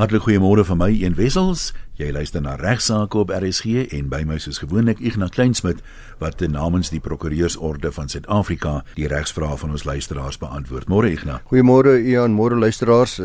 [0.00, 1.74] Hartlik goeiemôre van my een wessels.
[2.00, 5.82] Jy luister na regsaake op RSG en by my soos gewoonlik Ignas Kleinsmid
[6.22, 10.88] wat namens die Prokureursorde van Suid-Afrika die regsvrae van ons luisteraars beantwoord.
[10.88, 11.44] Môre Ignas.
[11.52, 13.18] Goeiemôre Ian, môre luisteraars.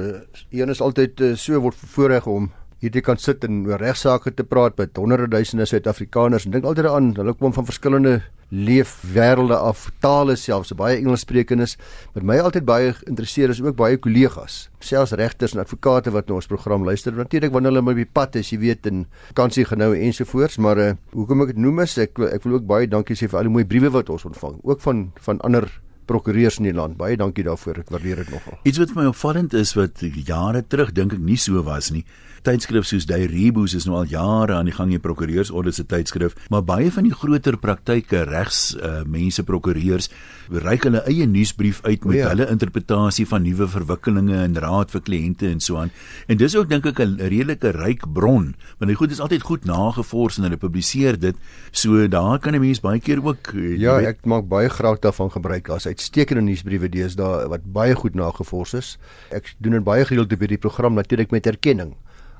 [0.52, 2.52] Een is altyd eh, so word voorreg om
[2.86, 6.46] hierdie kan sit en oor regsaake te praat met honderde duisende Suid-Afrikaners.
[6.52, 8.20] Dink altyd aan, hulle kom van verskillende
[8.54, 11.76] leefwêrelde af, tale selfs, baie Engelssprekers.
[12.14, 16.38] Wat my altyd baie interesseer is ook baie kollegas, selfs regters en advokate wat na
[16.38, 17.16] ons program luister.
[17.16, 20.92] Natuurlik wanneer hulle op die pad is, jy weet, en vakansie genou ensovoorts, maar uh,
[21.16, 23.56] hoekom ek dit noem is ek ek wil ook baie dankie sê vir al die
[23.58, 25.68] mooi briewe wat ons ontvang, ook van van ander
[26.06, 27.00] prokureurs in die land.
[27.00, 27.82] Baie dankie daarvoor.
[27.82, 28.60] Ek waardeer dit nogal.
[28.62, 32.06] Iets wat vir my opvallend is wat jare terug dink ek nie so was nie
[32.46, 36.36] tydskrif soos Die Rebus is nou al jare aan die gang in prokureursorde se tydskrif,
[36.54, 40.12] maar baie van die groter praktyke regs uh, mense prokureurs
[40.52, 42.30] bereik hulle eie nuusbrief uit met ja.
[42.34, 45.94] hulle interpretasie van nuwe verwikkelinge en raad vir kliënte en so aan.
[46.30, 49.66] En dis ook dink ek 'n redelike ryk bron, want die goed is altyd goed
[49.66, 51.36] nagevors en hulle publiseer dit.
[51.72, 55.00] So daar kan 'n mens baie keer ook uh, Ja, weet, ek maak baie graag
[55.00, 58.98] daarvan gebruik as uitstekende nuusbriewe deesdae wat baie goed nagevors is.
[59.32, 61.96] Ek doen dit baie gereeld by die program natuurlik met erkenning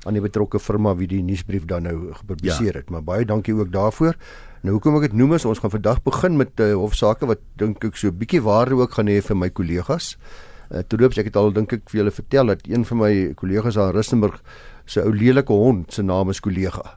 [0.06, 2.80] aan die betrokke firma wie die nuusbrief dan nou gepubliseer ja.
[2.80, 2.90] het.
[2.90, 4.16] Maar baie dankie ook daarvoor.
[4.62, 7.26] Nou hoekom ek dit noem is ons gaan vandag begin met 'n uh, eh, hofsaake
[7.26, 10.16] wat dink ek so 'n bietjie waarde ook gaan hê vir my kollegas.
[10.70, 13.74] Uh, Terloops ek het al dink ek vir julle vertel dat een van my kollegas
[13.74, 14.42] daar in Rustenburg
[14.86, 16.82] se ou lelike hond se naam is kollega.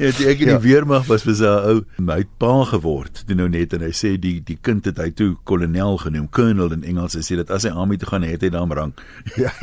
[0.00, 0.60] ja, die ek in die ja.
[0.62, 3.24] weermag was vir sy ou my pa geword.
[3.26, 6.76] Dit nou net en hy sê die die kind het hy toe kolonel genoem, colonel
[6.78, 7.18] in Engels.
[7.18, 8.94] Hy sê dat as hy aan my toe gaan het hy dan rang.
[9.40, 9.50] ja.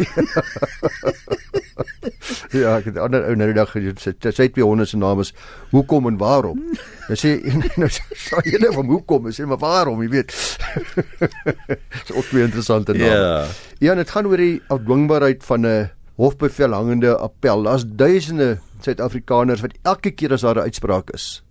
[2.56, 5.34] ja, ek het ander ou nou die dag gesê sy twee honde se name is
[5.74, 6.62] hoekom en waarom.
[7.06, 7.36] Nou sê
[7.78, 8.02] nou sê
[8.50, 10.32] jy net van hoekom, sê maar waarom, jy weet.
[10.34, 13.12] Dis ook twee interessante name.
[13.14, 13.44] Ja.
[13.84, 17.64] Ja, dit gaan oor die afdwingbaarheid van 'n hofbevel hangende appel.
[17.64, 21.44] Daar's duisende Suid-Afrikaners wat elke keer as daar 'n uitspraak is,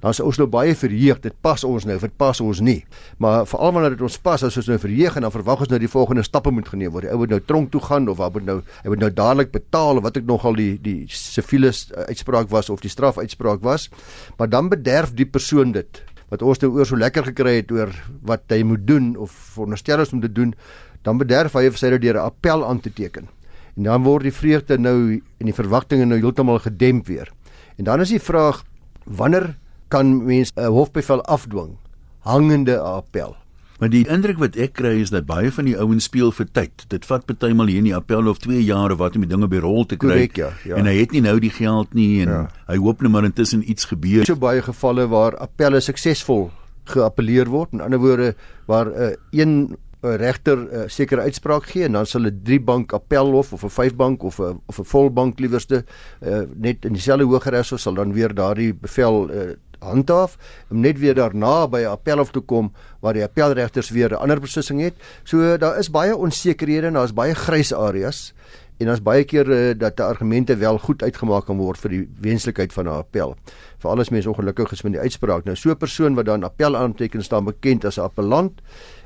[0.00, 1.20] dan is ons nou baie verheug.
[1.20, 2.84] Dit pas ons nou, dit pas ons nie.
[3.20, 5.78] Maar veral wanneer dit ons pas, as ons nou verheug en dan verwag ons nou
[5.78, 7.02] die volgende stappe moet geneem word.
[7.02, 9.52] Die ou moet nou tronk toe gaan of hy moet nou hy moet nou dadelik
[9.52, 11.72] betaal of wat ek nogal die die siviele
[12.08, 13.90] uitspraak was of die strafuitspraak was.
[14.38, 17.90] Maar dan bederf die persoon dit wat ons nou oor so lekker gekry het oor
[18.26, 20.54] wat hy moet doen of veronderstel is om te doen,
[21.02, 23.28] dan bederf hy vir sy deur 'n appel aan te teken.
[23.76, 27.30] En dan word die vreugde nou en die verwagtinge nou heeltemal gedemp weer.
[27.76, 28.62] En dan is die vraag
[29.04, 29.56] wanneer
[29.88, 31.78] kan mens 'n hofbevel afdwing
[32.20, 33.36] hangende appel.
[33.80, 36.84] Maar die indruk wat ek kry is dat baie van die ouens speel vir tyd.
[36.92, 39.48] Dit vat partymal hier in die appel of 2 jaar of wat om die dinge
[39.48, 40.28] by rol te kry.
[40.28, 40.76] Correct, ja, ja.
[40.76, 42.40] En hy het nie nou die geld nie en ja.
[42.68, 44.26] hy hoop net maar intussen iets gebeur.
[44.28, 46.50] So baie gevalle waar appelle suksesvol
[46.92, 47.72] geappeleer word.
[47.72, 48.34] In ander woorde
[48.68, 52.60] waar 'n uh, een 'n regter uh, sekere uitspraak gee en dan sal 'n drie
[52.60, 55.84] bank appelhof of 'n vyf bank of 'n of 'n volbank liewerste
[56.22, 60.36] uh, net in dieselfde hogeres sal dan weer daardie bevel uh, handhaaf
[60.70, 64.80] om net weer daarna by appelhof toe kom waar die appelregters weer 'n ander beslissing
[64.80, 64.94] het.
[65.24, 68.32] So daar is baie onsekerhede en daar's baie grys areas
[68.78, 72.08] en daar's baie keer uh, dat die argumente wel goed uitgemaak kan word vir die
[72.20, 73.36] wenslikheid van 'n appel.
[73.78, 75.44] Vir alles mense ongelukkig is met die uitspraak.
[75.44, 78.60] Nou so 'n persoon wat dan appel aanteken staan bekend as 'n appellant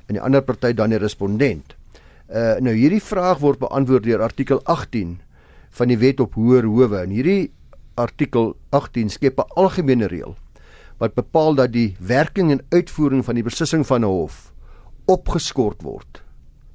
[0.06, 1.76] en die ander party dan die respondent.
[2.28, 5.18] Uh nou hierdie vraag word beantwoord deur artikel 18
[5.74, 7.52] van die Wet op Hoër Howe en hierdie
[8.00, 10.36] artikel 18 skep 'n algemene reël
[10.98, 14.52] wat bepaal dat die werking en uitvoering van die beslissing van 'n hof
[15.06, 16.22] opgeskort word.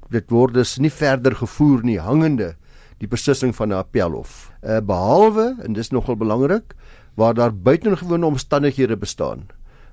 [0.10, 2.56] Dit word dus nie verder gevoer nie hangende
[2.98, 4.52] die beslissing van 'n appelhof.
[4.64, 6.76] Uh behalwe en dis nogal belangrik
[7.16, 9.48] waar daar buitengewone omstandighede bestaan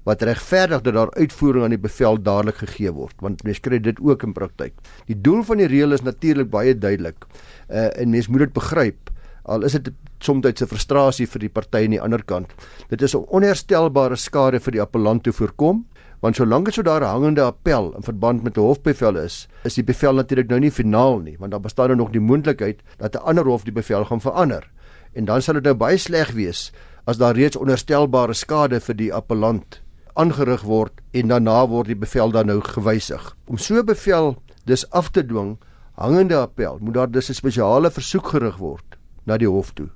[0.06, 3.98] wat regverdig dat daar uitvoering aan die bevel dadelik gegee word want mens kry dit
[4.00, 4.74] ook in praktyk.
[5.10, 7.26] Die doel van die reël is natuurlik baie duidelik.
[7.68, 9.10] Uh en mens moet dit begryp
[9.46, 12.52] al is dit soms 'n frustrasie vir die party aan die ander kant.
[12.88, 15.86] Dit is 'n onherstelbare skade vir die appellant te voorkom,
[16.20, 19.74] want solank as so daar 'n hangende appel in verband met 'n hofbevel is, is
[19.74, 23.14] die bevel natuurlik nou nie finaal nie, want daar bestaan er nog die moontlikheid dat
[23.14, 24.70] 'n ander hof die bevel gaan verander.
[25.14, 26.72] En dan sal dit nou baie sleg wees
[27.04, 29.85] as daar reeds onherstelbare skade vir die appellant
[30.16, 33.34] aangerig word en daarna word die bevel dan nou gewysig.
[33.46, 34.36] Om so bevel
[34.66, 35.56] dus af te dwing,
[36.00, 39.88] hangende appel, moet daar dus 'n spesiale versoek gerig word na die hof toe.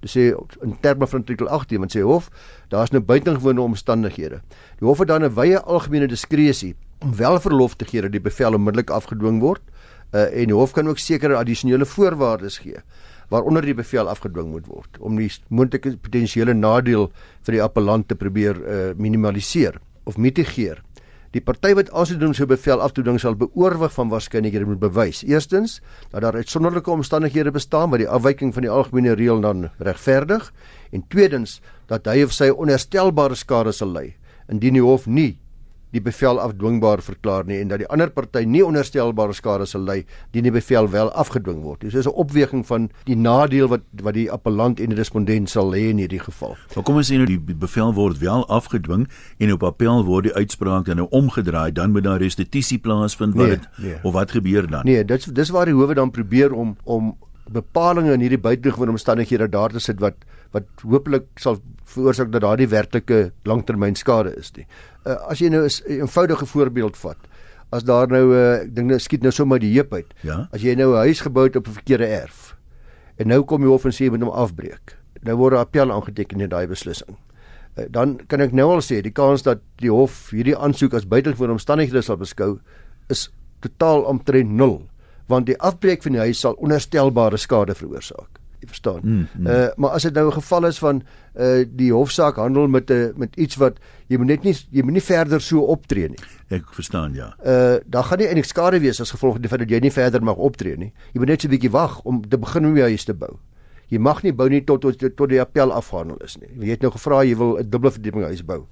[0.00, 2.30] Dit sê in terme van artikel 18 want sê hof,
[2.68, 4.42] daar's nou buitengewone omstandighede.
[4.78, 8.20] Die hof het dan 'n wye algemene diskresie om wel verlof te gee dat die
[8.20, 9.62] bevel onmiddellik afgedwing word.
[10.12, 12.78] Uh, en die hof kan ook sekere addisionele voorwaardes gee
[13.32, 17.10] waaronder die bevel afgedwing moet word om die moontlike potensiële nadeel
[17.46, 20.82] vir die appellant te probeer uh, minimaliseer of mitigeer.
[21.34, 24.78] Die party wat aansoek doen so bevel af te dwing sal beoorwig van waarskynlikhede moet
[24.78, 25.24] bewys.
[25.26, 25.80] Eerstens
[26.12, 30.52] dat daar uitsonderlike omstandighede bestaan wat die afwyking van die algemene reël dan regverdig
[30.92, 31.58] en tweedens
[31.90, 34.12] dat hy of sy onherstelbare skade sal ly
[34.52, 35.40] indien die hof nie
[35.94, 40.00] die bevel afdwingbaar verklaar nie en dat die ander party nie onherstelbare skade sal ly
[40.34, 41.80] dien die bevel wel afgedwing word.
[41.86, 45.90] Dis 'n opweging van die nadeel wat wat die appellant en die respondent sal hê
[45.90, 46.56] in hierdie geval.
[46.74, 49.08] Maar kom ons sê nou die bevel word wel afgedwing
[49.38, 53.46] en op appel word die uitspraak dan nou omgedraai, dan moet daar restituisie plaasvind wat
[53.46, 53.98] nee, nee.
[54.02, 54.84] of wat gebeur dan?
[54.84, 57.14] Nee, dit dis waar die howe dan probeer om om
[57.52, 60.14] bepalinge in hierdie buitengewone omstandighede daar te sit wat
[60.54, 61.58] wat hopelik sal
[61.94, 64.66] veroorsaak dat daardie werklike langtermynskade is nie.
[65.04, 67.18] Uh, as jy nou 'n eenvoudige voorbeeld vat,
[67.70, 70.14] as daar nou 'n uh, ek dink nou skiet nou sommer die heup uit.
[70.22, 70.48] Ja?
[70.52, 72.56] As jy nou 'n huis gebou het op 'n verkeerde erf
[73.16, 74.96] en nou kom die hof en sê jy moet hom afbreek.
[75.22, 77.16] Nou word 'n appel aangeteken in daai beslissing.
[77.76, 81.06] Uh, dan kan ek nou al sê die kans dat die hof hierdie aansoek as
[81.06, 82.60] buitengewone omstandighede sal beskou
[83.08, 83.30] is
[83.60, 84.88] totaal omtrent 0
[85.26, 88.43] want die afbreek van die huis sal onherstelbare skade veroorsaak.
[88.64, 89.00] Jy verstaan.
[89.04, 89.46] Mm, mm.
[89.46, 91.02] Uh maar as dit nou 'n geval is van
[91.36, 93.78] uh die hofsaak handel met 'n uh, met iets wat
[94.08, 96.18] jy moet net nie jy moet nie verder so optree nie.
[96.48, 97.34] Ek verstaan ja.
[97.44, 99.92] Uh dan gaan nie eintlik skade wees as gevolg van die feit dat jy nie
[99.92, 100.92] verder mag optree nie.
[101.12, 103.38] Jy moet net so 'n bietjie wag om te begin om jou huis te bou.
[103.88, 106.66] Jy mag nie bou nie tot tot, tot die appel afhandel is nie.
[106.66, 108.66] Jy het nou gevra jy wil 'n dubbele verdieping huis bou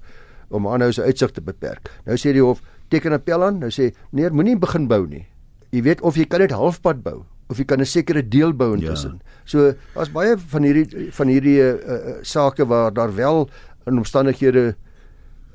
[0.49, 1.89] om aan nou se uitsig te beperk.
[2.05, 3.59] Nou sê die hof teken appel aan.
[3.59, 5.27] Nou sê nee, moenie begin bou nie
[5.73, 8.73] jy weet of jy kan dit halfpad bou of jy kan 'n sekere deel bou
[8.73, 9.19] intussen.
[9.19, 9.32] Ja.
[9.45, 13.49] So daar's baie van hierdie van hierdie uh, sake waar daar wel
[13.85, 14.75] in omstandighede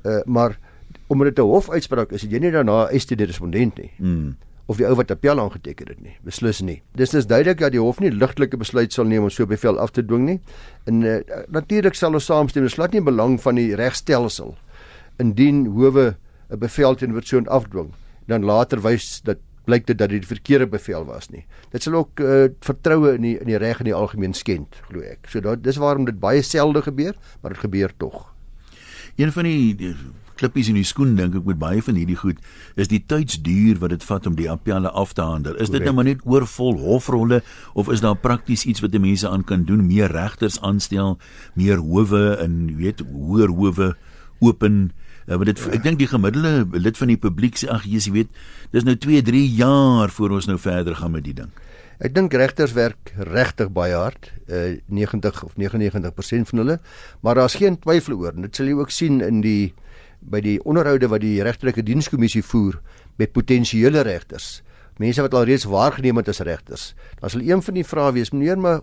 [0.03, 0.57] uh, maar
[1.07, 3.91] omdat dit 'n hofuitspraak is, jy nie daarna is die respondent nie.
[3.97, 4.37] Mm.
[4.65, 6.81] Of die ou wat appel aangeteken het nie, beslis nie.
[6.93, 9.91] Dis dis duidelik dat die hof nie ligtelike besluit sal neem om so bevel af
[9.91, 10.39] te dwing nie.
[10.85, 14.55] En uh, natuurlik sal ons saamstem, dit slaat nie belang van die regstelsel
[15.17, 16.15] indien howe
[16.49, 17.93] 'n bevel teen 'n persoon afdwing
[18.27, 19.37] dan later wys dat
[19.69, 21.45] blyk dit dat dit die verkeerde bevel was nie.
[21.73, 25.05] Dit sal ook uh, vertroue in die in die reg in die algemeen skend, glo
[25.05, 25.29] ek.
[25.29, 28.25] So dat dis waarom dit baie selde gebeur, maar dit gebeur tog.
[29.19, 29.93] Een van die, die
[30.39, 32.39] klippies in die skoen dink ek met baie van hierdie goed
[32.79, 35.57] is die tydsduur wat dit vat om die appelle af te handel.
[35.59, 37.41] Is dit nou maar net oorvol hofrolle
[37.75, 41.17] of is daar prakties iets wat die mense aan kan doen, meer regters aanstel,
[41.59, 43.91] meer howe in weet hoër howe
[44.39, 44.89] open
[45.29, 48.29] Ja, want dit ek dink die gemiddelde lid van die publiek sê ag jy weet,
[48.73, 51.51] dis nou 2, 3 jaar voor ons nou verder gaan met die ding.
[52.01, 56.77] Ek dink regters werk regtig baie hard, uh, 90 of 99% van hulle,
[57.21, 58.33] maar daar's geen twyfel oor.
[58.41, 59.75] Dit sal jy ook sien in die
[60.19, 62.79] by die onderhoude wat die regterlike dienskommissie voer
[63.21, 64.63] met potensiële regters.
[64.97, 66.87] Mense wat al reeds waargeneem het as regters.
[67.21, 68.81] Dan sal een van die vrae wees, meneer, maar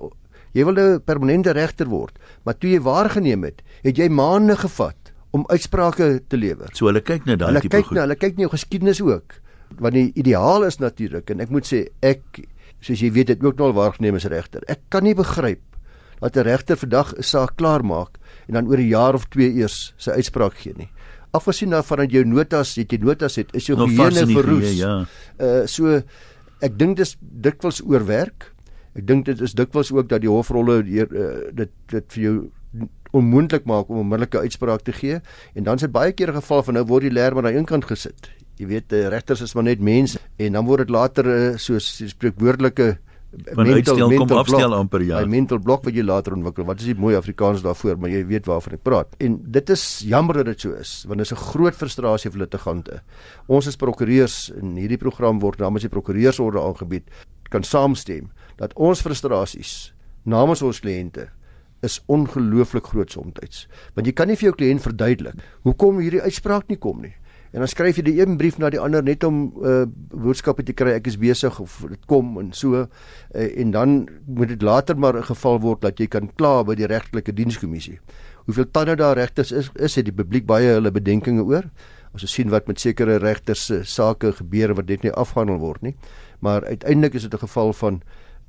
[0.54, 2.14] jy wil nou permanente regter word,
[2.46, 6.70] maar toe jy waargeneem het, het jy maande gevat om uitsprake te lewer.
[6.72, 7.72] So hulle kyk na daai tipe goed.
[7.72, 9.40] Hulle kyk na, hulle kyk jou geskiedenis ook.
[9.82, 12.44] Want die ideaal is natuurlik en ek moet sê ek
[12.84, 14.64] soos jy weet dit ook nou al waargeneem as regter.
[14.70, 15.62] Ek kan nie begryp
[16.20, 18.18] dat 'n regter vandag 'n saak klaar maak
[18.48, 20.88] en dan oor 'n jaar of 2 eers sy uitspraak gee nie.
[21.32, 24.76] Afgesien daarvan dat jou notas, het jy notas het, is jou geheue verroes.
[24.76, 25.06] Ja.
[25.38, 26.02] Uh so
[26.60, 28.52] ek dink dis dikwels oorwerk.
[28.94, 32.48] Ek dink dit is dikwels ook dat die hofrolle hier uh, dit dit vir jou
[33.20, 35.20] onmoontlik maak om 'n onmiddellike uitspraak te gee
[35.54, 37.54] en dan is dit baie keer 'n geval van nou word die leer maar aan
[37.54, 38.30] een kant gesit.
[38.56, 41.98] Jy weet die regters is maar net mense en dan word dit later eh, soos
[41.98, 42.98] die spreekwoordelike
[43.54, 45.20] mental mental afstel amper ja.
[45.20, 46.64] 'n mental blok wat jy later ontwikkel.
[46.64, 49.14] Wat is die mooi Afrikaans daarvoor, maar jy weet waarvan ek praat.
[49.18, 52.40] En dit is jammer dat dit so is, want dit is 'n groot frustrasie vir
[52.40, 53.02] litigante.
[53.46, 57.04] Ons as prokureurs in hierdie program word namens die prokureursorde aangebied
[57.50, 59.92] kan saamstem dat ons frustrasies
[60.24, 61.28] namens ons kliënte
[61.80, 63.66] is ongelooflik groot soms.
[63.94, 67.14] Want jy kan nie vir jou kliënt verduidelik hoekom hierdie uitspraak nie kom nie.
[67.56, 70.74] En dan skryf jy die een brief na die ander net om uh, boodskap te
[70.76, 72.86] kry ek is besig of dit kom en so uh,
[73.32, 73.94] en dan
[74.26, 78.00] moet dit later maar 'n geval word dat jy kan kla by die regtelike dienskommissie.
[78.46, 81.64] Hoeveel tande daar regters is, is het die publiek baie hulle bedenkinge oor.
[82.12, 85.82] Ons het sien wat met sekere regters se sake gebeur wat net nie afgehandel word
[85.82, 85.96] nie.
[86.40, 88.02] Maar uiteindelik is dit 'n geval van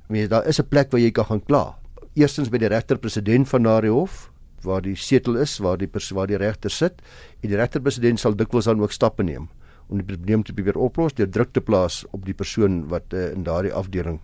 [0.08, 1.78] mense daar is 'n plek waar jy kan gaan kla
[2.18, 4.26] eerstens by die regter-president van daardie hof
[4.66, 7.02] waar die setel is waar die waar die regter sit
[7.42, 9.48] en die regter-president sal dikwels dan ook stappe neem
[9.88, 13.30] om die probleem te probeer oplos deur druk te plaas op die persoon wat uh,
[13.32, 14.18] in daardie afdeling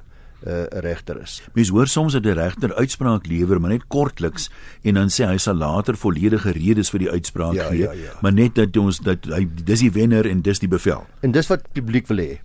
[0.44, 1.42] eh, 'n uh, regter is.
[1.54, 4.50] Mens hoor soms dat die regter uitspraak lewer, maar net kortliks
[4.82, 8.12] en dan sê hy sal later volledige redes vir die uitspraak ja, gee, ja, ja.
[8.20, 11.06] maar net dat ons dat hy dis die wenner en dis die bevel.
[11.22, 12.40] En dis wat publiek wil hê.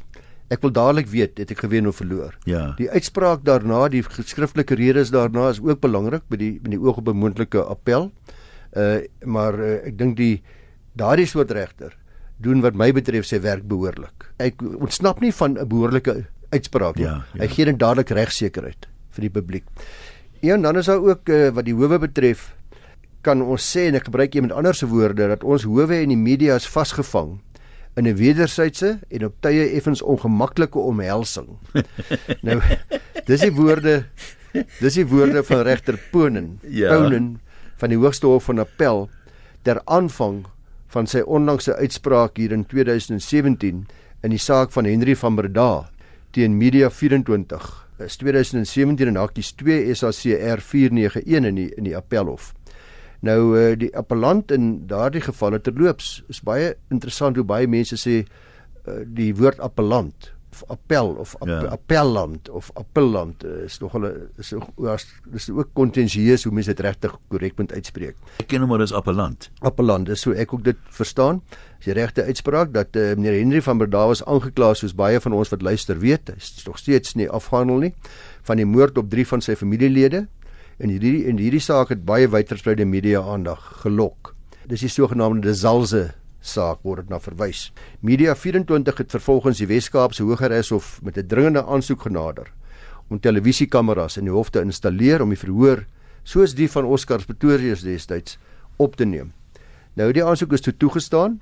[0.50, 2.34] Ek wil dadelik weet het ek gewen of verloor.
[2.50, 2.74] Ja.
[2.80, 6.98] Die uitspraak daarna, die geskriftelike redes daarna is ook belangrik by die met die oog
[6.98, 8.12] op 'n moontlike appel.
[8.74, 10.42] Uh maar uh, ek dink die
[10.94, 11.96] daardie soort regter
[12.38, 14.32] doen wat my betref sy werk behoorlik.
[14.40, 17.06] Hy ontsnap nie van 'n behoorlike uitspraak nie.
[17.06, 17.42] Ja, ja.
[17.42, 19.66] Hy gee net dadelik regsekerheid vir die publiek.
[20.42, 22.56] Ja, en dan is daar ook uh, wat die howe betref
[23.22, 26.20] kan ons sê en ek gebruik iemand anders se woorde dat ons howe en die
[26.20, 27.40] media is vasgevang
[27.96, 31.48] in 'n wederwysige en op tye effens ongemaklike omhelsing.
[32.46, 32.62] nou
[33.26, 34.06] dis die woorde
[34.80, 36.60] dis die woorde van regter Ponen.
[36.64, 36.96] Ja.
[36.96, 37.40] Ponen
[37.78, 39.10] van die Hoogste Hof van Appel
[39.62, 40.46] ter aanvang
[40.88, 43.86] van sy onlangse uitspraak hier in 2017
[44.24, 45.90] in die saak van Henry van Breda
[46.32, 47.70] teen Media 24
[48.00, 52.54] is 2017 en hakkies 2 SACR 491 in die in die appelhof.
[53.26, 58.22] Nou uh, die appellant in daardie gevalle terloops is baie interessant hoe baie mense sê
[58.24, 61.60] uh, die woord appellant of appel of ap ja.
[61.70, 64.12] appelland of appelland uh, is nog hulle
[64.42, 64.54] is
[64.90, 68.18] as dis ook kontensieus hoe mense dit regtig korrek moet uitspreek.
[68.42, 69.50] Ek ken hom maar as appelland.
[69.66, 71.44] Appelland is so ek ook dit verstaan.
[71.80, 75.38] As die regte uitspraak dat uh, meneer Henry van Berda was aangekla soos baie van
[75.38, 77.94] ons wat luister weet, is nog steeds nie afgehandel nie
[78.48, 80.26] van die moord op drie van sy familielede
[80.80, 84.32] En hierdie en hierdie saak het baie wydverspreide media aandag gelok.
[84.72, 87.66] Dis die sogenaamde Zalze saak word dit na verwys.
[88.00, 92.54] Media 24 het vervolgens die Wes-Kaapse Hogeregshof met 'n dringende aansoek genader
[93.10, 95.86] om televisiekameras in die hof te installeer om die verhoor
[96.24, 98.38] soos die van Oscar Pretorius destyds
[98.78, 99.34] op te neem.
[99.94, 101.42] Nou die aansoek is toe toegestaan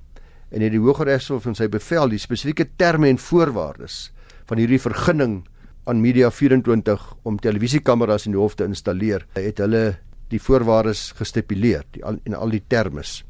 [0.49, 4.11] en het die Hogeregshof in sy bevel die spesifieke terme en voorwaardes
[4.45, 5.43] van hierdie vergunning
[5.87, 11.85] aan Media 24 om televisiekameras in die hof te installeer, het hulle die voorwaardes gestipuleer
[11.95, 13.21] die en al die termes.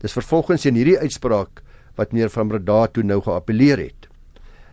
[0.00, 1.60] Dis vervolgens in hierdie uitspraak
[1.96, 4.08] wat meneer van Breda toe nou geappeleer het.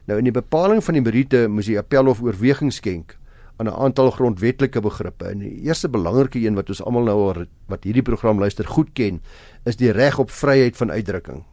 [0.08, 3.18] Nou in die bepaling van die meriete moes die appelhof oorweging skenk
[3.60, 5.26] aan 'n aantal grondwetlike begrippe.
[5.26, 8.90] En die eerste belangrike een wat ons almal nou al wat hierdie program luister goed
[8.94, 9.22] ken,
[9.66, 11.44] is die reg op vryheid van uitdrukking.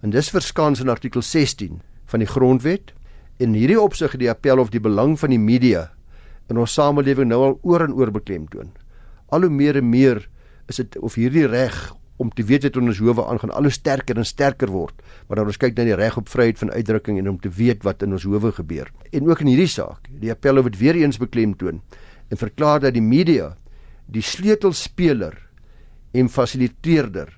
[0.00, 2.92] En dis verskans in artikel 16 van die grondwet
[3.42, 5.88] In hierdie opsig die appel of die belang van die media
[6.52, 8.70] in ons samelewing nou al oor en oor beklemtoon.
[9.34, 10.20] Al hoe meer en meer
[10.70, 11.74] is dit of hierdie reg
[12.22, 15.58] om te weet wat ons howe aangaan al hoe sterker en sterker word wanneer ons
[15.58, 18.26] kyk na die reg op vryheid van uitdrukking en om te weet wat in ons
[18.28, 18.92] howe gebeur.
[19.10, 21.82] En ook in hierdie saak, die appel het weer eens beklemtoon
[22.30, 23.56] en verklaar dat die media
[24.06, 25.34] die sleutelspeler
[26.14, 27.34] en fasiliteerder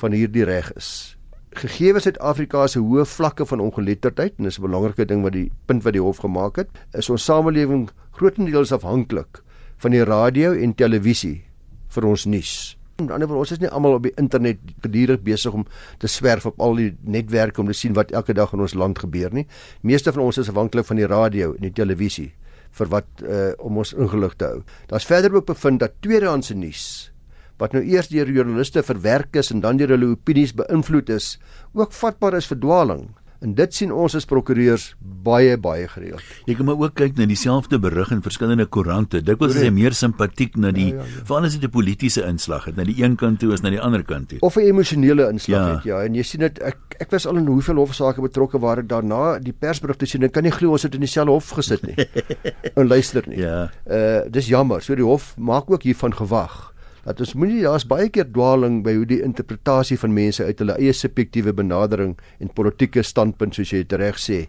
[0.00, 1.15] van hierdie reg is
[1.60, 5.82] gegee Suid-Afrika se hoë vlakke van ongeletterdheid en dis 'n belangrike ding wat die punt
[5.84, 9.42] wat die hof gemaak het, is ons samelewing grootendeels afhanklik
[9.78, 11.44] van die radio en televisie
[11.88, 12.76] vir ons nuus.
[12.98, 15.66] Aan die ander kant ons is nie almal op die internet gedurig besig om
[15.98, 18.98] te swerf op al die netwerke om te sien wat elke dag in ons land
[18.98, 19.46] gebeur nie.
[19.82, 22.32] Meeste van ons is afhanklik van die radio en die televisie
[22.70, 24.62] vir wat uh, om ons ingelig te hou.
[24.88, 27.12] Daar's verder ook bevind dat tweedehandse nuus
[27.58, 31.36] wat nou eers deur joernaliste verwerk is en dan deur hulle opinies beïnvloed is,
[31.72, 33.08] ook vatbaar is vir dwaaling.
[33.44, 34.86] En dit sien ons as prokureurs
[35.26, 36.24] baie baie gereeld.
[36.48, 39.20] Jy kan maar ook kyk na dieselfde berig in verskillende koerante.
[39.24, 41.24] Dit was jy meer simpatiek na die ja, ja, ja.
[41.28, 43.80] veral as dit 'n politieke inslag het, na die een kant toe as na die
[43.80, 44.38] ander kant toe.
[44.40, 45.74] Of 'n emosionele inslag ja.
[45.74, 46.02] het, ja.
[46.04, 49.38] En jy sien dit ek ek was al in hoeveel hofsaake betrokke waar ek daarna
[49.38, 50.22] die persberig te sien.
[50.22, 51.96] Ek kan nie glo ons het in dieselfde hof gesit nie.
[52.78, 53.38] en luister nie.
[53.38, 53.70] Ja.
[53.84, 54.80] Uh dis jammer.
[54.80, 56.72] So die hof maak ook hiervan gewag
[57.06, 60.74] dat ons moenie daar's baie keer dwaaling by hoe die interpretasie van mense uit hulle
[60.80, 64.46] eie subjektiewe benadering en politieke standpunt soos jy reg sê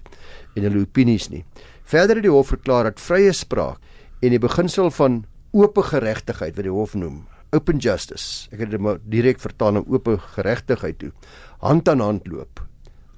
[0.58, 1.44] en hulle opinies nie.
[1.86, 3.78] Verder het die hof verklaar dat vrye spraak
[4.26, 8.82] en die beginsel van oop geregtigheid wat die hof noem, open justice, ek het dit
[8.82, 11.12] maar direk vertaal na oop geregtigheid toe,
[11.62, 12.64] hand aan hand loop.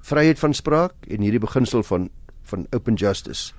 [0.04, 2.10] Vryheid van spraak en hierdie beginsel van
[2.50, 3.52] van open justice.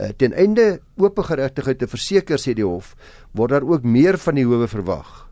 [0.00, 2.94] Uh, ten einde oop geregtigheid te verseker sê die hof,
[3.36, 5.27] word daar ook meer van die howe verwag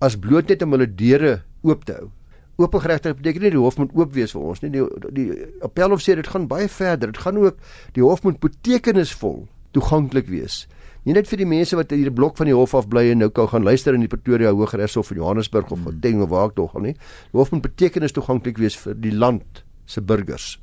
[0.00, 2.10] as bloot net om hulle deure oop te hou.
[2.56, 4.70] Oop geregtigheid beteken nie die hof moet oop wees vir ons nie.
[4.72, 5.28] Die die
[5.64, 7.12] appelhof sê dit gaan baie verder.
[7.12, 7.60] Dit gaan ook
[7.96, 9.44] die hof moet betekenisvol
[9.76, 10.64] toeganklik wees.
[11.06, 13.18] Nie net vir die mense wat hier 'n blok van die hof af bly en
[13.18, 16.74] nou kan gaan luister in die Pretoria Hooggeregshof in Johannesburg of Gauteng of waar ook
[16.74, 16.96] al nie.
[17.32, 20.58] Die hof moet betekenis toeganklik wees vir die land se burgers.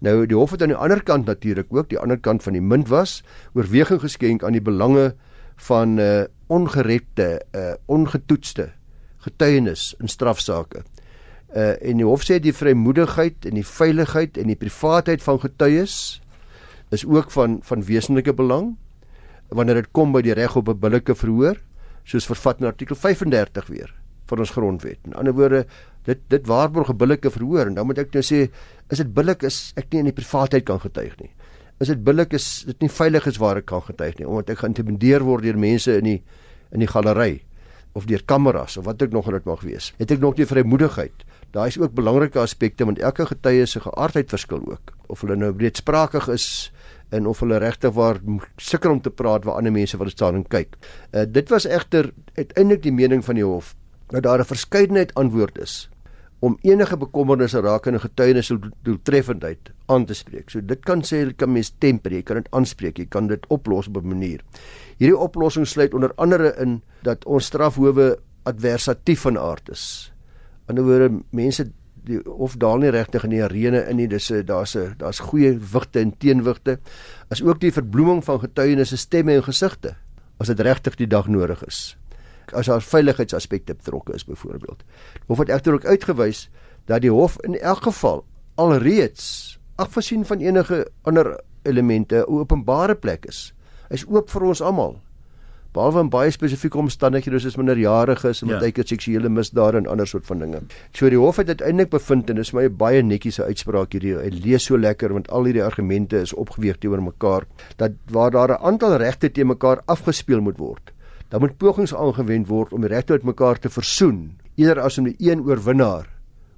[0.00, 2.62] Nou die hof het aan die ander kant natuurlik ook die ander kant van die
[2.62, 3.22] munt was
[3.54, 5.14] oorweging geskenk aan die belange
[5.56, 8.70] van uh ongerepte uh ongetoetste
[9.24, 10.82] getuienis in strafsaake.
[11.54, 16.20] Uh en die hof sê die vrymoedigheid en die veiligheid en die privaatheid van getuies
[16.94, 18.76] is ook van van wesenlike belang
[19.48, 21.60] wanneer dit kom by die reg op 'n billike verhoor
[22.04, 23.94] soos vervat in artikel 35 weer
[24.28, 24.98] van ons grondwet.
[25.04, 25.66] In ander woorde,
[26.04, 28.48] dit dit waarborg 'n billike verhoor en dan moet ek nou sê,
[28.90, 31.30] is dit billik is ek nie in die privaatheid kan getuig nie
[31.80, 34.58] is dit billik is dit nie veilig is waar ek kan getuig nie omdat ek
[34.64, 36.22] geïntimideer word deur mense in die
[36.72, 37.42] in die galery
[37.92, 39.92] of deur kameras of wat ook nog dit mag wees.
[39.98, 44.28] Het ek nog die vrymoedigheid Daar is ook belangrike aspekte want elke getuie se geaardheid
[44.28, 44.92] verskil ook.
[45.06, 46.72] Of hulle nou breedsprakig is
[47.08, 48.20] en of hulle regtig waar
[48.56, 50.76] sukkel om te praat waar ander mense wat staan en kyk.
[51.12, 53.74] Uh, dit was egter uiteindelik die mening van die hof
[54.08, 55.88] dat daar 'n verskeidenheid antwoord is
[56.40, 58.52] om enige bekommernisse rakende getuienis
[58.86, 60.50] doeltreffendheid aan te spreek.
[60.50, 63.46] So dit kan sê jy kan mens temper, jy kan dit aanspreek, jy kan dit
[63.50, 64.44] oplos op 'n manier.
[64.98, 70.12] Hierdie oplossing sluit onder andere in dat ons strafhowe adversatief van aard is.
[70.68, 71.72] In 'n woorde mense
[72.04, 74.08] die of daal nie regtig in die arene in nie.
[74.08, 76.78] Dis 'n daar's 'n daar's goeie wigte en teenwigte.
[77.28, 79.96] As ook die verbloeming van getuienisse stemme en gesigte
[80.38, 81.96] as dit regtig die dag nodig is
[82.52, 84.84] as daar veiligheidsaspekte betrokke is byvoorbeeld.
[85.26, 86.48] Hof het egter ook uitgewys
[86.84, 88.24] dat die hof in elk geval
[88.54, 93.54] alreeds afgesien van enige ander elemente 'n openbare plek is.
[93.88, 95.00] Hy's oop vir ons almal.
[95.72, 98.58] Behalwe in baie spesifieke omstandighede soos minderjariges en ja.
[98.58, 100.60] baie seksuele misdade en ander soort van dinge.
[100.92, 104.16] So die hof het uiteindelik bevind en dis my baie netjiese uitspraak hierdie.
[104.16, 108.50] Hy lees so lekker want al hierdie argumente is opgeweeg teenoor mekaar dat waar daar
[108.50, 110.92] 'n aantal regte te mekaar afgespeel moet word
[111.28, 115.04] dan moet pogings aangewend word om die regte uit mekaar te versoen, eerder as om
[115.04, 116.08] die een oorwinnaar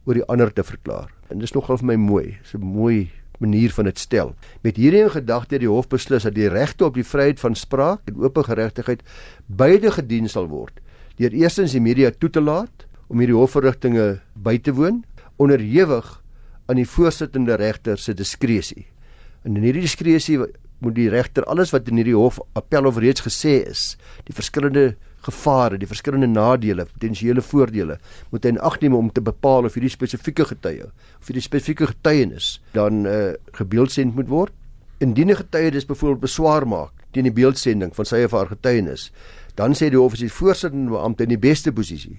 [0.07, 1.11] oor die ander te verklaar.
[1.29, 2.39] En dis nogal vir my mooi.
[2.43, 4.35] Dis 'n mooi manier van dit stel.
[4.63, 7.55] Met hierdie in gedagte het die hof beslis dat die regte op die vryheid van
[7.55, 9.03] spraak en oop geregtigheid
[9.47, 10.81] beide gedien sal word
[11.21, 15.03] deur eerstens die media toe te laat om hierdie hofverrigtinge by te woon
[15.37, 16.07] onderhewig
[16.71, 18.87] aan die voorsittende regter se diskresie.
[19.45, 20.39] En in hierdie diskresie
[20.81, 23.97] moet die regter alles wat in hierdie hof appel of reeds gesê is,
[24.27, 24.95] die verskillende
[25.27, 27.99] gevare, die verskillende nadele, potensiële voordele,
[28.33, 31.91] moet hy in ag neem om te bepaal of hierdie spesifieke getuie of hierdie spesifieke
[31.91, 34.57] getuienis dan uh, gebeeldsend moet word.
[35.01, 39.11] Indien 'n getuie dis byvoorbeeld beswaar maak teen die beeldsending van sy of haar getuienis,
[39.57, 42.19] dan sê die hof is die voorsittende beampte in die beste posisie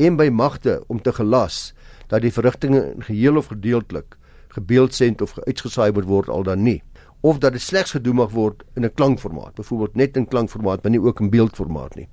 [0.00, 1.72] en by magte om te gelas
[2.08, 4.16] dat die verrigtinge geheel of gedeeltelik
[4.52, 6.80] gebeeldsend of uitgesaai moet word al dan nie
[7.22, 10.90] of dat dit slegs gedoen mag word in 'n klankformaat, byvoorbeeld net in klankformaat, maar
[10.90, 12.08] nie ook in beeldformaat nie.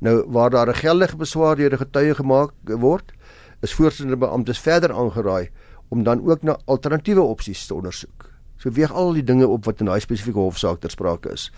[0.00, 3.12] Nou waar daar 'n geldige beswaar deur 'n getuie gemaak word,
[3.60, 5.50] is voorsittende beamptes verder aangeraai
[5.88, 8.30] om dan ook na alternatiewe opsies te ondersoek.
[8.56, 11.52] So weeg al die dinge op wat in daai spesifieke hofsaak ter sprake is.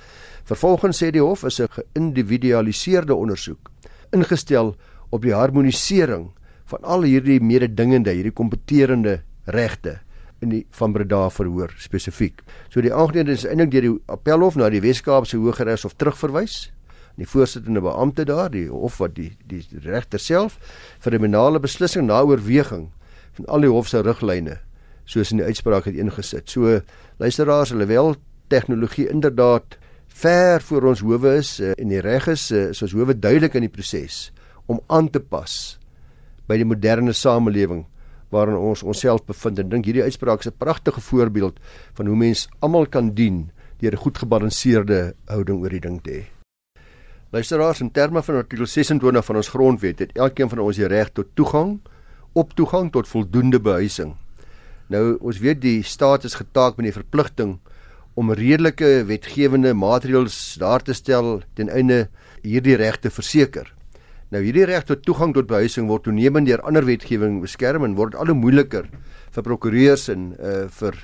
[0.45, 3.71] Vervolgens sê die hof is 'n geïndividualiseerde ondersoek
[4.11, 4.77] ingestel
[5.11, 6.31] op die harmonisering
[6.65, 10.04] van al hierdie mededingende, hierdie kompeterende regte
[10.45, 12.43] in die van Breda verhoor spesifiek.
[12.69, 16.69] So die aangeleenthede is eintlik deur die appelhof na die Wes-Kaapse Hooggeregshof terugverwys.
[17.19, 20.59] Die voorsittende beampte daar, die hof wat die die regter self
[20.99, 22.89] vir kriminele beslissing na oorweging
[23.39, 24.59] van al die hof se riglyne
[25.05, 26.49] soos in die uitspraak het ingesit.
[26.51, 26.81] So
[27.21, 28.15] luisteraars, hulle wel
[28.53, 29.79] tegnologie inderdaad
[30.15, 33.67] ver voor ons howe is uh, en die reg is uh, soos howe duidelik in
[33.67, 34.29] die proses
[34.71, 35.77] om aan te pas
[36.49, 37.85] by die moderne samelewing
[38.35, 41.61] waarin ons onsself bevind en dink hierdie uitspraak is 'n pragtige voorbeeld
[41.95, 46.11] van hoe mens almal kan dien deur 'n goed gebalanseerde houding oor die ding te
[46.11, 46.25] hê.
[47.31, 51.11] Luisteraars, in terme van artikel 26 van ons grondwet het elkeen van ons die reg
[51.13, 51.81] tot toegang
[52.33, 54.15] op toegang tot voldoende behuising.
[54.87, 57.59] Nou ons weet die staat is getaak met die verpligting
[58.15, 62.09] om redelike wetgewende maatreëls daar te stel ten einde
[62.43, 63.74] hierdie regte verseker.
[64.35, 68.17] Nou hierdie reg tot toegang tot behuising word toenemend deur ander wetgewing beskerm en word
[68.19, 68.89] al hoe moeiliker
[69.37, 70.99] vir prokureurs en uh vir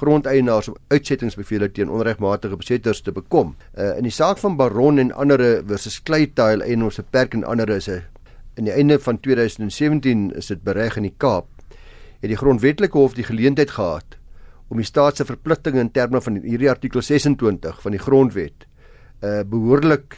[0.00, 3.52] grondeienaars om uitsettingsbevele teen onregmatige besetters te bekom.
[3.76, 7.68] Uh in die saak van Baron en ander versus Claytile en ons beperk en ander
[7.76, 8.00] is 'n
[8.56, 11.46] in die einde van 2017 is dit bereg in die Kaap
[12.20, 14.16] het die grondwetlike hof die geleentheid gehad
[14.68, 18.66] om die staat se verpligtinge in terme van hierdie artikel 26 van die grondwet
[19.20, 20.16] uh behoorlik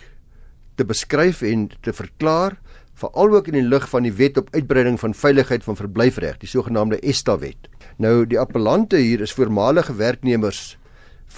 [0.74, 2.58] te beskryf en te verklaar
[2.94, 6.48] veral ook in die lig van die wet op uitbreiding van veiligheid van verblyfreg, die
[6.48, 7.68] sogenaamde ESTA wet.
[7.98, 10.76] Nou die appellante hier is voormalige werknemers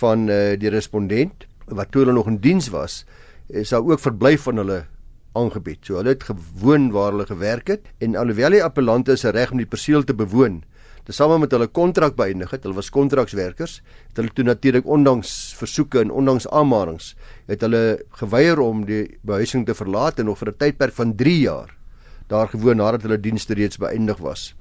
[0.01, 3.05] van uh, die respondent wat toe hulle nog in diens was,
[3.49, 4.85] is daar ook verblyf van hulle
[5.37, 5.85] aangebied.
[5.85, 9.61] So hulle het gewoon waar hulle gewerk het en alhoewel die appellante se reg om
[9.61, 10.63] die perseel te bewoon
[11.07, 12.65] tesame met hulle kontrak beëindig het.
[12.67, 13.79] Hulle was kontrakswerkers.
[14.09, 17.15] Het hulle toe natuurlik ondanks versoeke en ondanks aanmaninge
[17.47, 21.41] het hulle geweier om die behuising te verlaat en nog vir 'n tydperk van 3
[21.41, 21.77] jaar
[22.27, 24.55] daar gewoon nadat hulle dienste reeds beëindig was.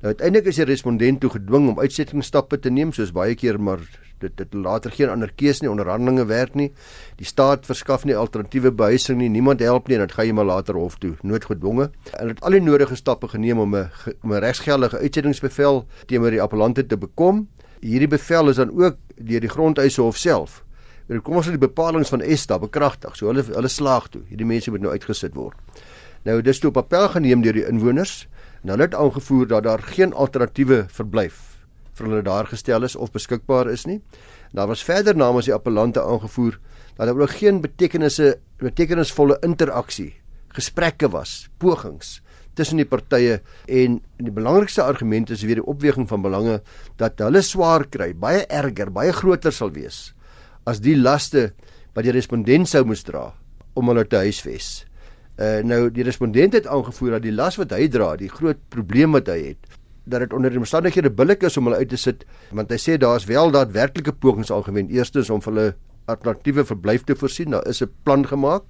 [0.00, 3.78] Nou uiteindelik is die respondent toe gedwing om uitsettingsstappe te neem soos baie keer maar
[4.22, 6.70] dit dit later geen ander keus nie onderhandelinge werk nie.
[7.20, 9.28] Die staat verskaf nie alternatiewe behuising nie.
[9.32, 11.90] Niemand help nie en dit gaan jy maar later hof toe noodgedwonge.
[12.14, 13.90] Hulle het al die nodige stappe geneem om 'n
[14.22, 17.48] om 'n regsgeldige uitsettingsbevel teenoor die appellante te bekom.
[17.80, 20.64] Hierdie bevel is dan ook deur die grondeise hof self.
[21.22, 23.16] Kom ons sê die bepalinge van ESTA bekragtig.
[23.16, 24.22] So hulle hulle slaag toe.
[24.28, 25.56] Hierdie mense moet nou uitgesit word.
[26.24, 28.28] Nou dis toe op appel geneem deur die inwoners
[28.62, 31.51] En hulle het aangevoer dat daar geen alternatiewe verblyf
[32.02, 34.00] vir hulle daar gestel is of beskikbaar is nie.
[34.52, 36.58] Daar was verder namens die appellante aangevoer
[36.96, 40.12] dat daar ook geen betekenisse betekenisvolle interaksie,
[40.54, 42.20] gesprekke was, pogings
[42.54, 46.58] tussen die partye en die belangrikste argument is weer die opweging van belange
[47.00, 50.10] dat hulle swaar kry, baie erger, baie groter sal wees
[50.68, 51.50] as die laste
[51.96, 53.30] wat die respondent sou moes dra
[53.74, 54.84] om hulle te huisves.
[55.40, 59.16] Uh nou die respondent het aangevoer dat die las wat hy dra, die groot probleem
[59.16, 62.24] wat hy het, dat dit onder die omstandighede billik is om hulle uit te sit,
[62.50, 64.90] want hy sê daar's wel daadwerklike pogings aangewend.
[64.90, 65.72] Eerstens om hulle
[66.10, 68.62] alternatiewe verblyf te voorsien, daar is 'n plan gemaak.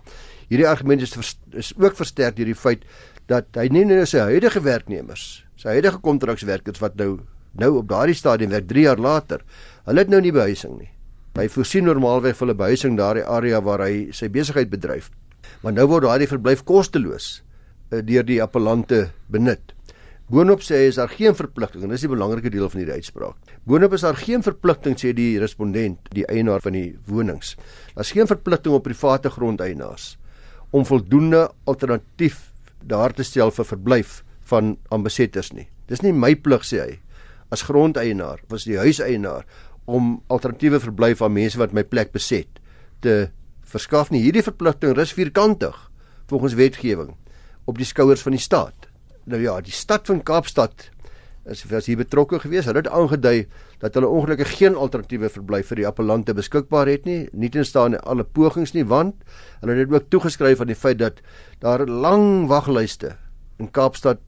[0.48, 2.84] Hierdie argument is is ook versterk deur die feit
[3.26, 7.20] dat hy nie net sy huidige werknemers, sy huidige kontrakswerkers wat nou
[7.52, 9.42] nou op daardie stadium werk 3 jaar later,
[9.84, 10.90] hulle het nou nie behuising nie.
[11.36, 15.10] Hy voorsien normaalweg vir hulle behuising daardie area waar hy sy besigheid bedryf.
[15.62, 17.42] Maar nou word daardie verblyf kosteloos
[17.92, 19.72] uh, deur die appellante benut.
[20.30, 23.54] Boonop sê is daar geen verpligting en dis die belangrike deel van hierdie uitspraak.
[23.68, 27.56] Boonop is daar geen verpligting sê die respondent, die eienaar van die wonings.
[27.96, 30.16] Daar's geen verpligting op private grondeienaars
[30.72, 32.52] om voldoende alternatief
[32.86, 35.66] daar te stel vir verblyf van aanbesetters nie.
[35.90, 36.94] Dis nie my plig sê hy
[37.52, 39.44] as grondeienaar, was die huiseienaar
[39.84, 42.62] om alternatiewe verblyf aan mense wat my plek beset
[43.04, 43.28] te
[43.68, 44.22] verskaf nie.
[44.22, 45.76] Hierdie verpligting rus vierkantig
[46.30, 47.12] volgens wetgewing
[47.68, 48.81] op die skouers van die staat.
[49.24, 50.88] Nou ja, die stad van Kaapstad
[51.50, 52.68] is was hier betrokke geweest.
[52.70, 53.46] Hulle het aangedui
[53.82, 57.26] dat hulle ongelukkig geen alternatiewe verblyf vir die appellante beskikbaar het nie.
[57.32, 59.22] Nie tenstaan alle pogings nie, want
[59.60, 61.22] hulle het ook toegeskryf aan die feit dat
[61.62, 63.16] daar lang waglyste
[63.58, 64.22] in Kaapstad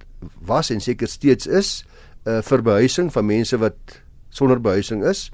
[0.47, 1.85] was en seker steeds is
[2.27, 4.01] uh, vir behuising van mense wat
[4.35, 5.29] sonder behuising is.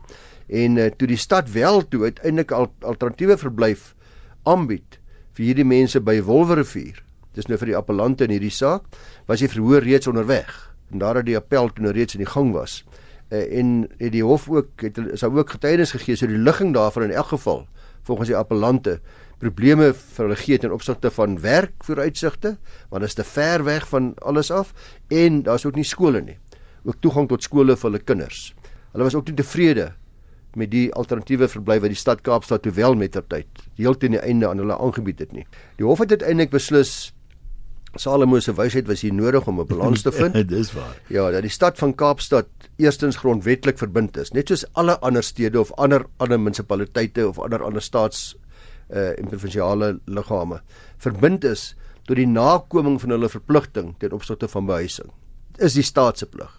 [0.49, 3.95] En uh, toe die stad wel toe uiteindelik al, alternatiewe verblyf
[4.49, 4.99] aanbied
[5.37, 7.05] vir hierdie mense by Wolwerivier.
[7.41, 8.85] Dis nou vir die appellante in hierdie saak,
[9.31, 12.85] was die verhoor reeds onderweg het die appel toe nou reeds in die gang was.
[13.31, 16.75] Uh, en het die hof ook het is daar ook getuienis gegee so die ligging
[16.75, 17.69] daarvan in elk geval
[18.03, 19.01] volgens die appellante
[19.39, 22.57] probleme vir hulle gee ten opsigte van werk vooruitsigte
[22.91, 24.75] want dit is te ver weg van alles af
[25.09, 26.39] en daar's ook nie skole nie
[26.83, 28.43] ook toegang tot skole vir hulle kinders
[28.91, 29.93] hulle was ook nie tevrede
[30.59, 34.59] met die alternatiewe verblyf wat die stad Kaapstad terwyl mettertyd heel teen die einde aan
[34.59, 35.47] hulle aangebied het nie
[35.79, 37.13] die hof het uiteindelik beslis
[37.99, 40.35] Salomo se wysheid was hier nodig om 'n balans te vind.
[40.49, 41.01] Dis waar.
[41.09, 45.61] Ja, dat die stad van Kaapstad eerstens grondwetlik verbind is, net soos alle ander stede
[45.61, 48.37] of ander ander munisipaliteite of ander ander staats
[48.91, 50.61] uh en provinsiale liggame
[50.99, 51.75] verbind is
[52.07, 55.11] tot die nakoming van hulle verpligting ten opsigte van behuising.
[55.59, 56.51] Is die staat se plig,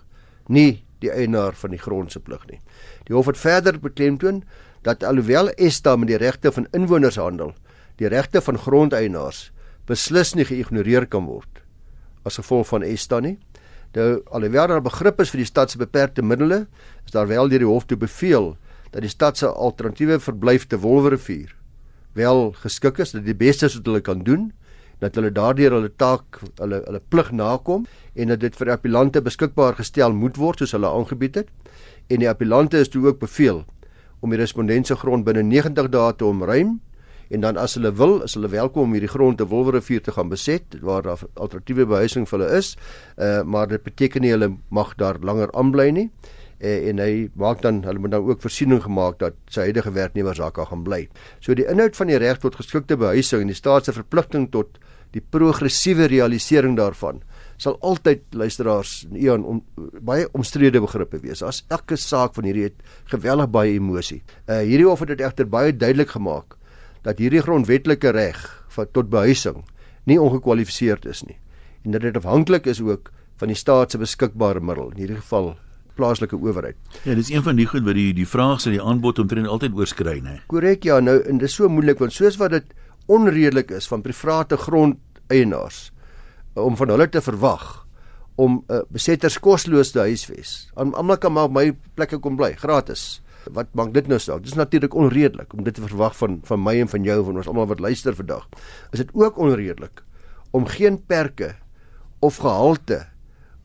[0.47, 2.59] nie die eienaar van die grond se plig nie.
[3.07, 4.43] Die hof het verder beklemtoon
[4.83, 7.53] dat alhoewel ESTA met die regte van inwoners handel,
[7.97, 9.51] die regte van grondeienaars
[9.91, 11.61] beslis nie geïgnoreer kan word
[12.27, 13.37] as gevolg van ESTA nie.
[13.97, 16.67] Nou alhoewel daar begrip is vir die stad se beperkte middele,
[17.05, 18.53] is daar wel deur die hof te beveel
[18.91, 21.55] dat die stad se alternatiewe verblyf te Wolwerivier
[22.13, 24.49] wel geskik is, dat die beste wat hulle kan doen,
[24.99, 29.79] dat hulle daardeur hulle taak, hulle hulle plig nakom en dat dit vir appellante beskikbaar
[29.79, 31.49] gestel moet word soos hulle aangebied het.
[32.11, 33.63] En die appellante is toe ook beveel
[34.21, 36.77] om die respondent se grond binne 90 dae te omruim
[37.31, 40.29] en dan as hulle wil, is hulle welkom om hierdie grond te Wolwerivier te gaan
[40.31, 42.75] beset waar daar alternatiewe behuising vir hulle is.
[43.17, 46.09] Uh maar dit beteken nie hulle mag daar langer aanbly nie.
[46.61, 50.37] Uh, en hy maak dan hulle moet dan ook voorsiening gemaak dat sy huidige werknemers
[50.37, 51.07] daar kan gaan bly.
[51.39, 54.77] So die inhoud van die reg tot geskikte behuising en die staat se verpligting tot
[55.15, 57.23] die progressiewe realisering daarvan
[57.61, 59.59] sal altyd luisteraars in Eon om,
[60.01, 61.43] baie omstrede begrippe wees.
[61.45, 62.79] As elke saak van hierdie het
[63.11, 64.21] geweldig baie emosie.
[64.47, 66.57] Uh hierdie hof het dit egter baie duidelik gemaak
[67.07, 68.41] dat hierdie grondwetlike reg
[68.93, 69.63] tot behuising
[70.09, 71.37] nie ongekwalifiseerd is nie
[71.83, 73.11] en dat dit afhanklik is ook
[73.41, 75.55] van die staat se beskikbare middel in hierdie geval
[75.97, 76.77] plaaslike owerheid.
[77.03, 79.75] Ja, dis een van die goed wat die die vraag sê die aanbod omtrent altyd
[79.77, 80.37] oorskry, né?
[80.51, 82.75] Korrek, ja, nou en dis so moeilik want soos wat dit
[83.11, 85.89] onredelik is van private grondeienaars
[86.59, 87.67] om van hulle te verwag
[88.35, 90.71] om 'n uh, besetters kosloos te huisves.
[90.75, 94.43] Almal kan maar my plekke kom bly gratis wat maak dit nou saak?
[94.43, 97.47] Dis natuurlik onredelik om dit te verwag van van my en van jou van ons
[97.47, 98.47] almal wat luister vandag.
[98.91, 100.03] Is dit ook onredelik
[100.51, 101.55] om geen perke
[102.19, 103.07] of gehalte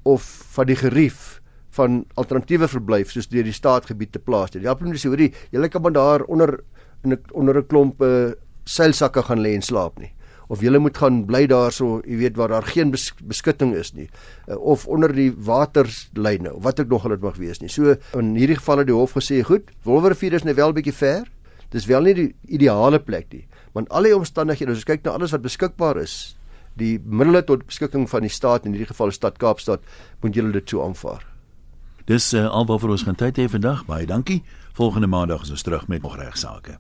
[0.03, 0.23] of
[0.55, 1.43] van die gerief
[1.77, 4.63] van alternatiewe verblyf soos deur die staatsgebied te plaas nie.
[4.63, 6.61] Ja, presies, hoorie, jy kan maar daar onder
[7.05, 8.33] in 'n onder 'n klomp uh,
[8.65, 10.16] seilsakke gaan lê en slaap nie
[10.49, 14.09] of jy moet gaan bly daarso, jy weet waar daar geen bes beskutting is nie
[14.49, 17.69] uh, of onder die waterlyne of wat ek nog al dit mag wees nie.
[17.69, 20.95] So in hierdie geval het die hof gesê, goed, Wolwerivier is nou wel 'n bietjie
[20.95, 21.27] ver.
[21.71, 25.11] Dis wel nie die ideale plek nie, want al die omstandighede, as ons kyk na
[25.11, 26.37] alles wat beskikbaar is
[26.77, 29.85] die middele tot beskikking van die staat in hierdie geval die stad Kaapstad
[30.23, 31.25] moet julle dit so aanvaar.
[32.07, 33.87] Dis uh, alwaar vir ons gaan tyd hê vandag.
[33.89, 34.43] Baie dankie.
[34.79, 36.79] Volgende maandag is ons terug met nog regsaake.